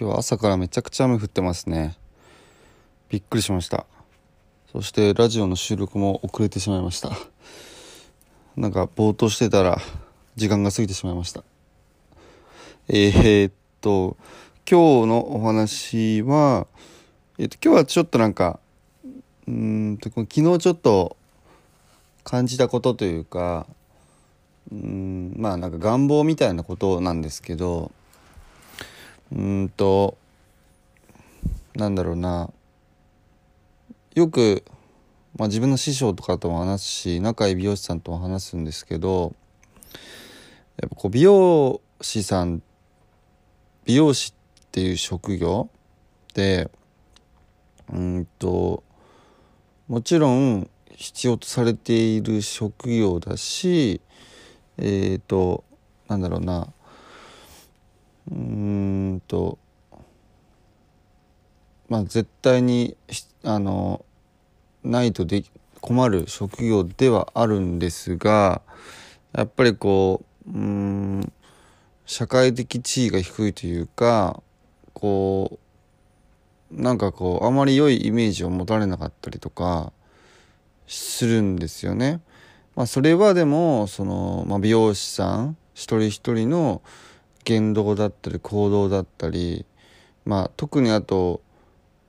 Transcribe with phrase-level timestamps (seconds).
[0.00, 1.94] 今日は朝からめちゃくちゃ雨降ってますね。
[3.10, 3.84] びっくりしました。
[4.72, 7.10] そしてラジオの収録も遅れてしまいました。
[8.56, 9.78] なんかぼーっとしてたら
[10.36, 11.44] 時間が過ぎてしまいました。
[12.88, 14.16] えー、っと、
[14.66, 16.66] 今日のお話は、
[17.36, 18.58] えっと、今日はちょっとなんか、
[19.46, 21.18] うんと、昨日ちょっと
[22.24, 23.66] 感じたことというか、
[24.72, 27.92] うんまあなんか願望みたいなことなんですけど
[29.32, 30.16] うんと
[31.74, 32.50] なんだろうな。
[34.14, 34.64] よく、
[35.36, 39.36] まあ、自分の師匠とかとも話すし仲いい美容師さんとも話すんですけど
[40.82, 42.60] やっぱこう美容師さん
[43.84, 45.70] 美容師っていう職業
[46.34, 46.70] で
[47.92, 48.82] うんと
[49.86, 54.00] もちろん必要とされている職業だし
[54.76, 55.62] えっ、と
[56.08, 56.72] なんだろうな。
[58.30, 59.58] うんと
[61.88, 62.96] まあ絶対に
[63.42, 64.04] あの
[64.84, 65.44] ないとで
[65.80, 68.62] 困る職業ではあるんですが
[69.32, 71.32] やっぱりこううん
[72.06, 74.42] 社会的地位が低いというか
[74.92, 75.58] こ
[76.72, 79.92] うなんかこうあまり良いイメージを持たれなかったりとか
[80.86, 82.20] するんですよね。
[82.76, 86.82] まあ、それはでもその、まあ、美容師さん一人一人の
[87.44, 89.64] 言動だったり行動だったり、
[90.24, 91.40] まあ、特にあと、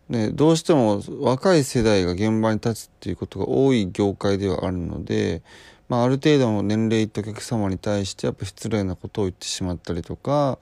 [0.10, 5.42] ね、どうしても若い世代が現場に立つっていうことが多い業界ではあるので、
[5.90, 10.60] まあ、ある程度の年齢いったお客様に対してやっぱ失礼なことを言ってしまったりとか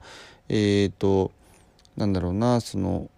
[0.48, 1.30] えー、と
[1.96, 3.08] なんだろうなその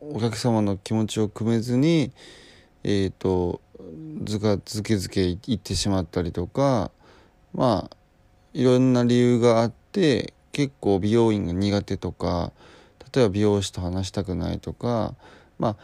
[0.00, 2.12] お客様の気持ちを汲めずに
[2.86, 3.62] えー、と
[4.24, 6.90] ずかずけずけ言ってしまったりとか
[7.54, 7.96] まあ
[8.52, 12.52] いろんな理由があって結構美容院が苦手とか
[13.12, 15.14] 例えば美容師と話したくないとか
[15.58, 15.76] ま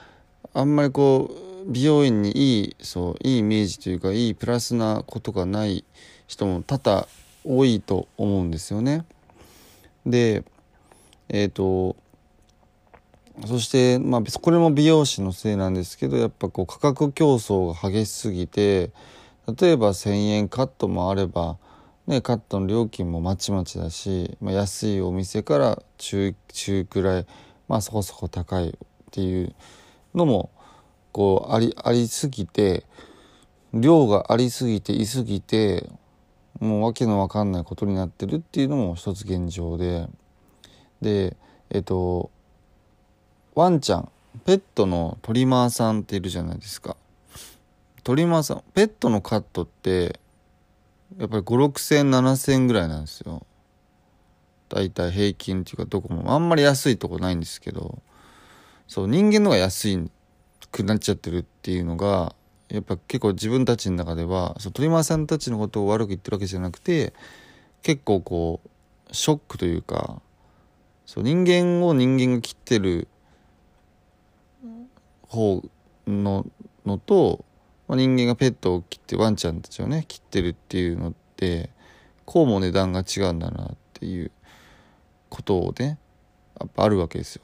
[0.55, 1.31] ああんまりこ
[1.67, 5.85] う美容院にいいそういいイメージというかいいプラスなことがない
[6.29, 7.09] 人も多々
[7.45, 9.05] 多いと思うんですよね。
[10.07, 10.45] で
[11.29, 11.97] えっ、と
[13.47, 18.91] そして、まあ、これも美容師のせいなんですけどやっぱこう価格競争が激しすぎて
[19.59, 21.57] 例えば1,000円カットもあれば、
[22.11, 27.27] ね、カットの料金もまちまちだし、まあ、安いお店から中中くらい、
[27.69, 28.73] まあ、そこそこ高いっ
[29.13, 29.55] ていう
[30.13, 30.51] のも
[31.13, 32.85] こうありありすぎて
[33.73, 35.89] 量がありすぎていすぎて
[36.59, 40.09] もう訳のわかんないことになってるっていうのも一つ現状で。
[41.01, 41.37] で
[41.71, 42.31] えっと
[43.55, 44.11] ワンちゃん
[44.45, 46.97] ペットのトリマーさんっているじゃないですか。
[48.03, 50.20] トリマーさんペットのカットって
[51.19, 53.47] やっぱり560007000ぐらいなんですよ。
[54.69, 56.33] だいたい平均っていうかどこも。
[56.33, 58.03] あんまり安いとこないんですけど。
[58.87, 60.11] そう人間のが安い
[60.73, 62.35] くなっちゃってるっていうのが
[62.69, 67.13] やっぱ結構自分たちの中ではそうトリマーさんたちのことを悪く言ってるわけじゃなくて
[67.83, 70.21] 結構こうショックというか
[71.07, 73.07] そう人間を人間が切ってる
[75.29, 75.63] 方
[76.07, 76.47] の
[76.85, 77.45] のと、
[77.91, 81.71] まあ、人間がペットを切ってワンちゃんたちをね切ってるっていうのって
[82.25, 84.31] こうも値段が違うんだなっていう
[85.29, 85.99] ことをね
[86.61, 87.43] やっぱあるわけですよ。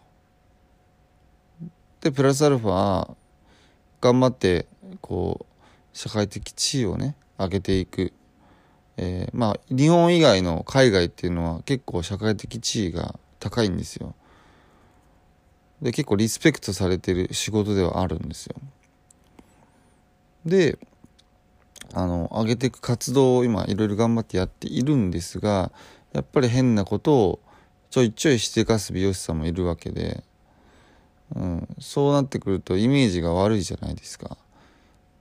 [2.00, 3.16] でプラスアルファ
[4.00, 4.66] 頑張って
[5.00, 8.12] こう社会的地位をね上げていく、
[8.98, 14.14] えーまあ日本以外の海外っていうのは結構社会的地位が高いんですよ。
[15.82, 18.54] で結構リスペクトされてる仕事ではあるんですよ。
[20.46, 20.78] で
[21.92, 25.72] あの上げていく活動を今いろいろ頑張ってやっているんですが
[26.12, 27.40] やっぱり変なことを
[27.90, 30.22] ちょいちょいしてかす美容師さんもいるわけで、
[31.34, 34.36] うん、そうなってくるとイメージが悪いじゃないですか。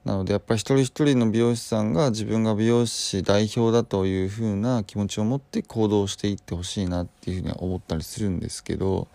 [0.04, 9.07] なのでやっぱり一人一人の美容師さんが自分が美容師代表だというふうな気持ちを持って行動していってほしいなっていうふうには思ったりするんですけど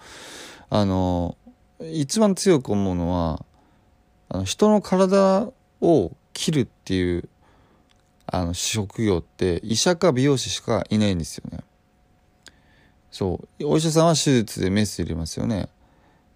[0.68, 1.36] あの
[1.80, 3.44] 一番強く思うのは
[4.28, 7.28] あの人の体を切るっていう
[8.26, 11.64] あの職業って医者か美容師しかいないんですよね。
[13.10, 13.66] そう。
[13.66, 15.68] お医者さんは手術でメス入れますよね。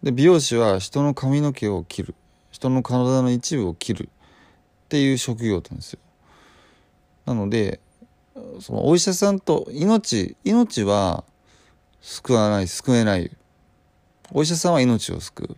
[0.03, 2.15] で美容師は人の髪の毛を切る。
[2.51, 6.01] 人の体の一部を切るっていう職業なんですよ。
[7.27, 7.81] なので
[8.61, 11.25] そのお医者さんと命命は
[12.01, 13.31] 救わない救えない。
[14.33, 15.57] お医者さんは命を救う。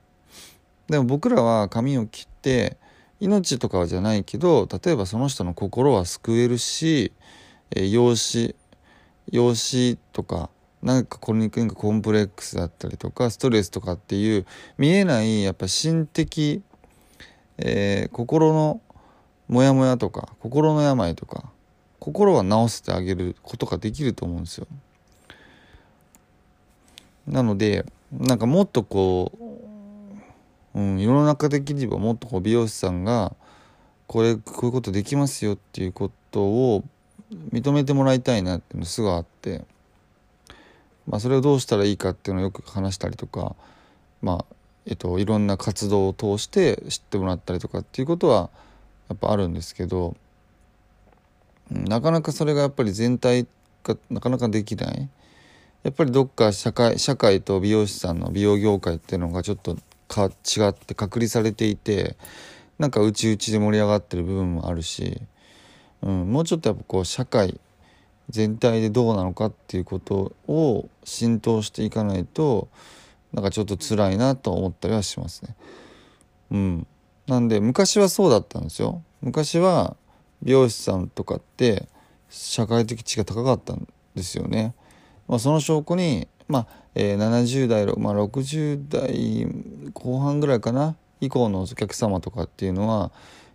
[0.93, 2.77] でも僕らは髪を切って
[3.21, 7.13] 命とかはじゃないけど例えばその人の心は救えるし、
[7.75, 8.55] えー、養子
[9.31, 10.51] 養子とか
[10.83, 14.47] なんかこれにかコンプレックスだったりとかストレスとかっていう
[14.79, 16.63] 見えないやっぱ心的、
[17.59, 18.81] えー、心の
[19.49, 21.51] モヤモヤとか心の病とか
[21.99, 24.67] 心は治してあげることができると思うんですよ。
[27.27, 29.66] なのでなんかもっとこう、
[30.77, 33.35] うん、世の中的にはもっとこう美容師さんが
[34.07, 36.85] これこういうことできますよっていうことを
[37.51, 39.65] 認めてもらいたいなっていうのすごいあって、
[41.09, 43.57] まあ、それをどうしたらいいかっていうのをよく話したりとか、
[44.21, 48.51] まあえっと、いろんな活動を通して知ってもらったりとかっていうことは
[49.09, 50.15] やっぱあるんですけど、
[51.71, 53.47] なかなかそれがやっぱり全体
[53.83, 55.09] がなかなかできない。
[55.85, 59.77] やっぱりどっか社会社会と美容師さんの美容業界っていうのがちょっと
[60.09, 62.17] か違って隔離されていて
[62.79, 65.21] なんか内々で盛り上がってる部分もあるし、
[66.03, 67.59] うん、もうちょっとやっぱこう社会
[68.29, 72.69] 全体でどうなのかっていうことを浸透していかないと
[73.33, 75.55] なんかちょっと辛いなと思ったりはしますね。
[76.51, 76.87] うん、
[77.27, 79.03] なんで昔はそうだったんですよ。
[79.21, 79.97] 昔は
[80.43, 81.89] 美容師さんとかって
[82.29, 84.75] 社会的地位が高かったんですよね。
[85.29, 89.47] まあ、その証拠に、まあえー、70代、まあ、60代
[89.93, 93.11] 後半ぐらいかな以降のお客様とかっていうのは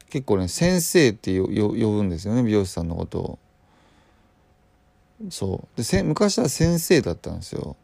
[0.09, 3.39] 結構ね先生って呼ぶんですよね美容師さんのことを。
[5.29, 7.75] そうでせ昔は先生だったんですよ。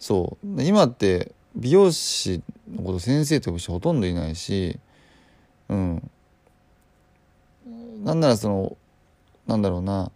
[0.00, 4.78] そう今って美容師のこと先生と呼ぶ人ほとんどいないし
[5.68, 6.10] うん
[8.04, 8.76] なんならその
[9.46, 10.10] なんだろうな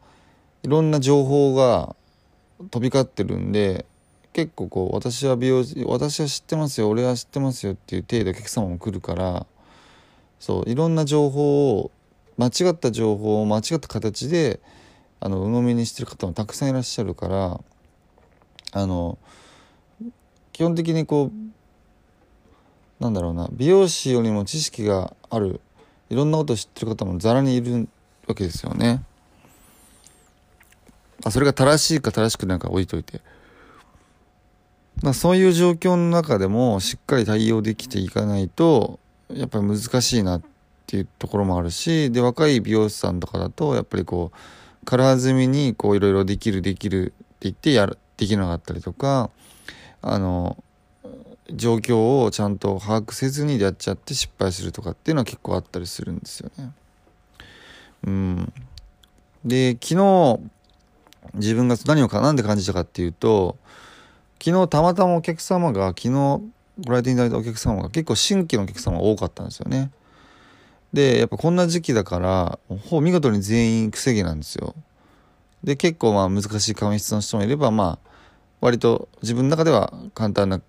[0.63, 1.95] いろんな情報が
[2.71, 3.87] 飛び交ってるんで
[4.33, 9.47] 結構こう私は美容師私は知ってますよ俺は知ってますよっていう程度お客様も来るから
[10.41, 11.91] そういろんな情報を
[12.37, 14.61] 間違った情報を間違った形で
[15.21, 17.61] あの鵜呑みにしてる方もたくさんいらっしゃるから
[18.73, 19.19] あの
[20.53, 25.61] 基本的にこうなんだろうな美容師よりも知識がある
[26.11, 27.89] いろんなことを知ってる方もざらにいる
[28.27, 29.03] わけですよね。
[31.25, 33.21] あそれが正しいか正しくないか置いといて。
[35.03, 40.43] まあ、そういう状況の中でもしっかり対応できていかないとやっぱり難しいなっ
[40.87, 49.31] ていうところもあるしで若い美容師さんとかだとやっぱりこう軽はずみにこういろいろできるできるって言ってやるできなかったりとか
[50.01, 50.57] あの
[51.51, 56.73] 状況をちゃんと把握せずにやっちゃって失敗するとかっていうのは結構あったりするんですよね。
[58.07, 58.53] うん、
[59.45, 60.41] で昨日
[61.35, 63.57] 自分が何をか何で感じたかっていうと
[64.43, 66.11] 昨日たまたまお客様が昨日
[66.81, 69.91] ご来店いただいたお客様が結構新規のお客様が多かったんですよね。
[70.93, 74.75] でやっぱこんな時期だからほぼ見事に全員くせ毛なんですよ。
[75.63, 78.11] で結構まあ難しい髪質の人もいればまあ
[78.61, 80.61] 割と自分の中では簡単な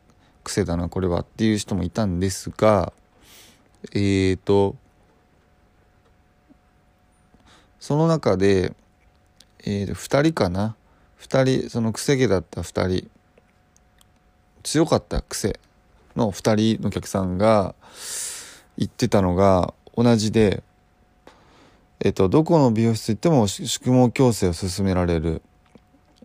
[0.43, 2.93] 癖だなこれはっていう人もいたんですが
[3.93, 4.75] えーと
[7.85, 8.73] その中で、
[9.65, 10.75] えー、2人かな
[11.19, 13.09] ？2人その癖毛だった2人
[14.63, 15.59] 強かった癖
[16.15, 17.75] の2人のお客さんが
[18.77, 20.63] 言ってたのが同じで、
[21.99, 25.41] えっ、ー、と、どこの美容室行っても宿毛矯正を勧められる。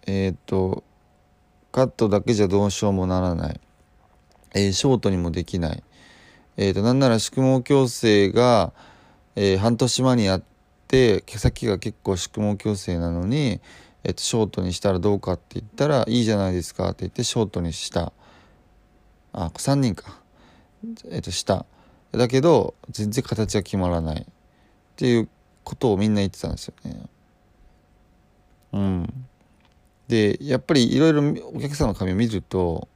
[0.07, 0.83] えっ、ー、と、
[1.73, 3.61] カットだけじゃどうしようもならない。
[4.55, 5.83] えー、ショートにもできない。
[6.57, 8.73] えっ、と、なんなら宿毛矯正が、
[9.37, 10.43] えー、半年前にやっ
[10.91, 13.61] て、毛先が結構宿毛矯正なのに、
[14.03, 18.13] えっ、と、ショートにしたらどうかって言ったら、いいじゃないですかって言って、ショートにした。
[19.33, 20.21] あ、3人か。
[21.11, 21.65] えっ、と、した。
[22.11, 24.23] だけど、全然形が決まらない。
[24.23, 24.25] っ
[24.97, 25.29] ていう
[25.63, 27.03] ことをみんな言ってたんですよね。
[28.73, 29.27] うん。
[30.09, 31.23] で、やっぱりいろいろ
[31.55, 32.89] お客さんの髪を見ると、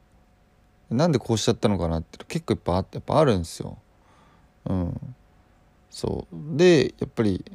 [0.89, 3.77] なんでこうしちゃったのかなって結構やっぱやっぱあるんですよ。
[4.65, 5.15] うん。
[5.95, 6.57] そう。
[6.57, 7.45] でやっぱり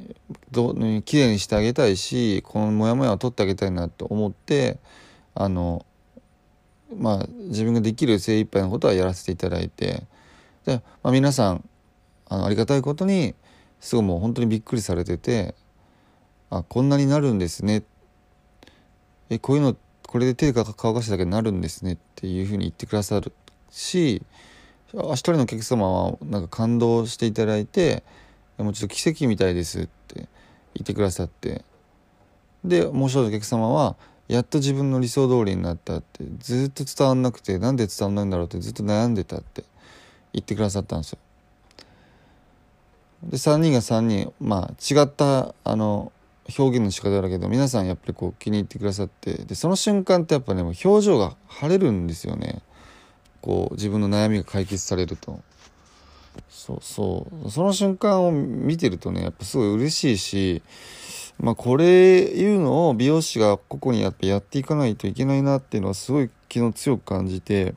[0.49, 0.73] ど
[1.05, 4.79] 綺麗にしてあげたいしこのモヤモヤを取ってあげたいなと思って
[5.35, 5.85] あの
[6.97, 10.07] まあ自分ができる精一杯のことはやらせていただいて
[10.65, 11.69] で、まあ、皆さん
[12.29, 13.35] あのありがたいことに
[13.79, 15.53] すごいもう本当にびっくりされてて
[16.49, 17.83] あこんなになるんですね。
[19.29, 19.79] えこういうのこ
[20.13, 23.31] これで手が乾かしただけになるんですねっていうふうに言ってくださる
[23.69, 24.23] し
[24.93, 28.03] 一人のお客様はなんか感動していただいて
[28.57, 30.27] 「もちょっと奇跡みたいです」って
[30.73, 31.63] 言ってくださって。
[32.63, 33.95] でもう一人お客様は
[34.27, 39.63] 「やっと自分の理想通りになった」ってずっと伝わんなくてなんで伝わんないんだろうってずっと悩んでたって
[40.33, 41.19] 言ってくださったんですよ。
[43.23, 46.11] で3人が3人まあ違ったあの
[46.57, 52.61] 表現の仕方だけど皆さんやっぱりこう気に入ってくださってでその瞬間ってやっぱね表情が晴れるんですよね。
[53.41, 55.39] こう自分の悩みが解決されると。
[56.49, 57.51] そうそう。
[57.51, 60.61] その瞬間を見てるとねやっぱすごい嬉しいし
[61.39, 61.85] まあこれ
[62.31, 67.73] いうのを美容師が個々にやっぱやっていかないといけないなっていうのはすごい昨日強く感じて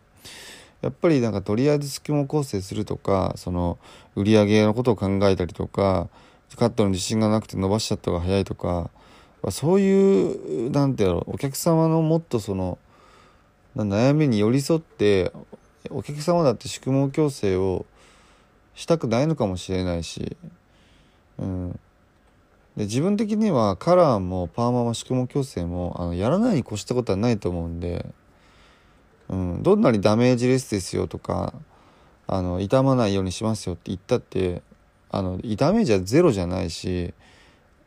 [0.83, 3.79] やっぱりなんかとりあえず隙間構成するとかその
[4.17, 6.09] 売り上げのことを考えたりとか
[6.57, 8.91] カットの自信がなくて伸ばしちゃった方が早いとか
[9.51, 12.79] そういうなんてやろうお客様のもっとその
[13.77, 15.33] 悩みに寄り添って
[15.91, 17.87] お客様だって宿毛矯正を
[18.75, 20.37] したくないのかもしれないし、
[21.39, 21.71] うん、
[22.77, 28.07] で自分的にはカラーもパーマも宿毛矯正もあのやらないに越したことはないと思うんで。
[29.29, 31.55] うん、どんなにダメージレスですよとか
[32.27, 34.63] あの傷まないようにしますよって言ったって
[35.11, 37.15] あのダメージはゼロじゃないし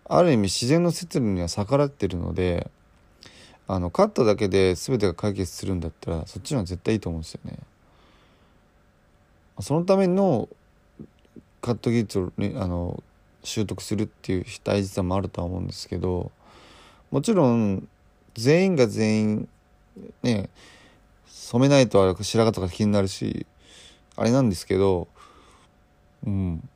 [0.06, 2.70] ある意味自然の摂理には逆らってるので
[3.68, 7.60] あのカットだけで全てが解決するんだったらそっちの方が絶対いいと思うんですよね。
[9.60, 10.48] そのための
[11.68, 13.04] カット技術を、ね、あの
[13.44, 16.32] 習得するっていう大事さもあるとは思うんですけど
[17.12, 17.88] もちろん
[18.34, 19.50] 全員が全員
[20.24, 20.50] ね
[21.28, 23.46] 染めないと白髪とか気になるし
[24.16, 25.08] あれなんですけど
[26.26, 26.70] うん。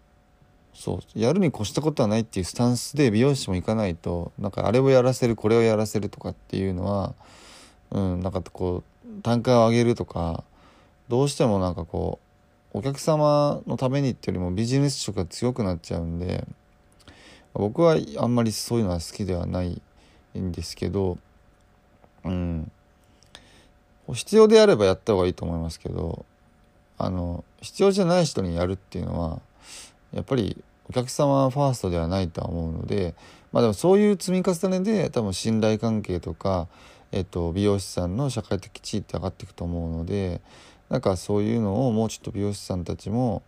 [0.73, 1.19] そう。
[1.19, 7.13] やるに越したことはないっていうスタンスで美容師も行かないとなんかあれをやらせるこれをやらせるとかっていうのは
[7.91, 8.21] うん。
[8.21, 10.43] なんかこう単価を上げるとか
[11.09, 12.30] どうしてもなんかこう
[12.73, 16.45] お客様のためにっていうよりもビジネス色が強くなっちゃうんで
[17.53, 19.81] 僕はあんまりそういうのは好きではない
[20.37, 21.17] んですけど
[22.23, 22.71] うん。
[24.13, 26.25] 必要であればやった方がいいと思いますけど
[26.97, 29.39] あの必要じゃない人にやるっていうのは
[30.13, 33.15] やっぱりお客様ファーストではないとは思うので
[33.51, 36.67] まあでもそういう積み重ねで多分信頼関係とか、
[37.11, 40.41] えっと、美容師さんの社会的地位って上がっていくと思うので
[40.91, 43.43] なんかそういうのをもうちょっと美容師さんたちも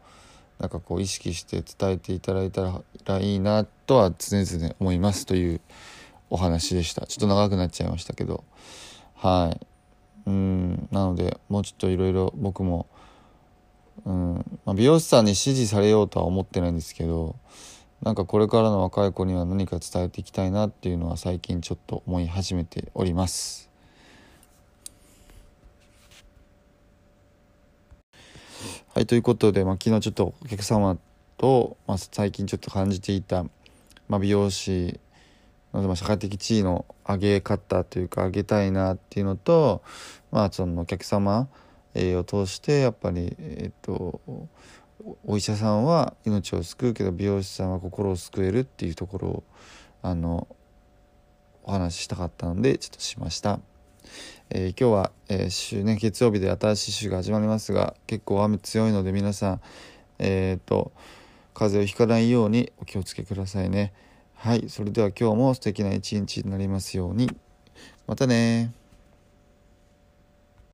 [0.60, 5.60] なんかこう意識して伝えていただいたらいいなとは常々思いますという
[6.30, 7.06] お話でした。
[7.06, 8.46] ちょっと長くなっちゃいましたけど。
[9.16, 9.68] はい。
[10.26, 10.88] うん。
[10.90, 12.88] なのでもうちょっといろいろ僕も、
[14.06, 14.60] うん。
[14.64, 17.36] まあ、美容師さんに指示されようとは思ってないんですけど
[18.02, 23.73] なんかこれからの若い子には何か伝えていきたいなっていうのは最近ちょっと思い始めております。
[28.96, 31.00] はいということで、まあ、昨日ちょっとお客様
[31.40, 33.44] と、まあ、最近ちょっと感じていた、
[34.08, 35.00] まあ、美容師
[35.74, 39.82] の社会的地位の上げ方というか上げたいなっていうのと
[40.30, 41.48] まあそのお客様
[41.96, 44.22] を通してやっぱりえっと
[45.26, 49.44] お医者さんは命を救うけど美容師さんは心を救えるっていうところを
[50.04, 50.48] あの
[51.64, 53.60] お話ししたかったのでちょっとしました。
[54.50, 59.62] えー、今日は、えー、週ね月曜日で新しい週が始まりますが結構雨強いので皆さん
[60.20, 60.92] えっ、と
[61.54, 63.94] 風邪をひかないようにお気をつけくださいね。
[64.36, 67.30] はいそれでは今日も素敵な一日になりますように
[68.08, 68.74] またね